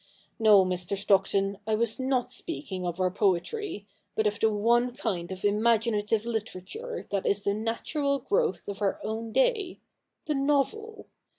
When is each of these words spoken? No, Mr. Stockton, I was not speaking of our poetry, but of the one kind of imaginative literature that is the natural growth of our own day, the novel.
No, 0.39 0.65
Mr. 0.65 0.97
Stockton, 0.97 1.59
I 1.67 1.75
was 1.75 1.99
not 1.99 2.31
speaking 2.31 2.87
of 2.87 2.99
our 2.99 3.11
poetry, 3.11 3.85
but 4.15 4.25
of 4.25 4.39
the 4.39 4.49
one 4.49 4.95
kind 4.95 5.31
of 5.31 5.45
imaginative 5.45 6.25
literature 6.25 7.07
that 7.11 7.27
is 7.27 7.43
the 7.43 7.53
natural 7.53 8.17
growth 8.17 8.67
of 8.67 8.81
our 8.81 8.99
own 9.03 9.31
day, 9.31 9.79
the 10.25 10.33
novel. 10.33 11.05